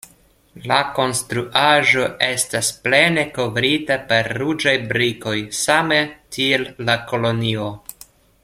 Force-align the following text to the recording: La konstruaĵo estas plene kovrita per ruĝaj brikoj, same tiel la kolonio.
La 0.69 0.77
konstruaĵo 0.99 2.05
estas 2.29 2.71
plene 2.87 3.27
kovrita 3.35 3.99
per 4.13 4.31
ruĝaj 4.43 4.75
brikoj, 4.93 5.37
same 5.61 6.01
tiel 6.37 6.69
la 6.89 6.97
kolonio. 7.13 7.69